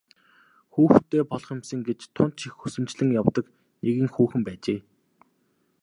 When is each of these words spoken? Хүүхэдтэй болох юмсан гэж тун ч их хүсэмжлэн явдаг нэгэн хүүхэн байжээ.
Хүүхэдтэй 0.73 1.23
болох 1.31 1.49
юмсан 1.55 1.79
гэж 1.87 1.99
тун 2.15 2.29
ч 2.37 2.39
их 2.47 2.53
хүсэмжлэн 2.61 3.09
явдаг 3.21 3.45
нэгэн 3.83 4.09
хүүхэн 4.15 4.41
байжээ. 4.45 4.79